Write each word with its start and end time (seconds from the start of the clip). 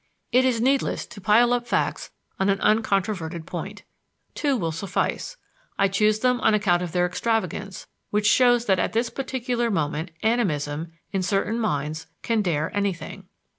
It 0.31 0.45
is 0.45 0.59
needless 0.59 1.05
to 1.05 1.21
pile 1.21 1.53
up 1.53 1.67
facts 1.67 2.09
on 2.39 2.49
an 2.49 2.57
uncontroverted 2.61 3.45
point. 3.45 3.83
Two 4.33 4.57
will 4.57 4.71
suffice; 4.71 5.37
I 5.77 5.87
choose 5.89 6.21
them 6.21 6.41
on 6.41 6.55
account 6.55 6.81
of 6.81 6.91
their 6.91 7.05
extravagance, 7.05 7.85
which 8.09 8.25
shows 8.25 8.65
that 8.65 8.79
at 8.79 8.93
this 8.93 9.11
particular 9.11 9.69
moment 9.69 10.09
animism, 10.23 10.91
in 11.11 11.21
certain 11.21 11.59
minds, 11.59 12.07
can 12.23 12.41
dare 12.41 12.75
anything. 12.75 13.27